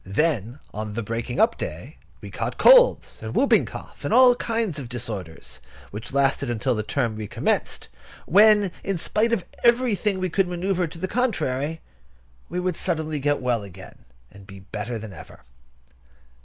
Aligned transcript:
Then, 0.03 0.57
on 0.73 0.95
the 0.95 1.03
breaking 1.03 1.39
up 1.39 1.59
day, 1.59 1.97
we 2.21 2.31
caught 2.31 2.57
colds, 2.57 3.21
and 3.21 3.35
whooping 3.35 3.65
cough, 3.65 4.03
and 4.03 4.11
all 4.11 4.33
kinds 4.33 4.79
of 4.79 4.89
disorders, 4.89 5.59
which 5.91 6.11
lasted 6.11 6.59
till 6.59 6.73
the 6.73 6.81
term 6.81 7.15
recommenced; 7.15 7.87
when, 8.25 8.71
in 8.83 8.97
spite 8.97 9.31
of 9.31 9.45
everything 9.63 10.17
we 10.19 10.31
could 10.31 10.47
manœuvre 10.47 10.89
to 10.89 10.97
the 10.97 11.07
contrary, 11.07 11.81
we 12.49 12.59
would 12.59 12.73
get 12.73 12.81
suddenly 12.81 13.21
well 13.21 13.61
again, 13.61 14.05
and 14.31 14.47
be 14.47 14.61
better 14.61 14.97
than 14.97 15.13
ever. 15.13 15.41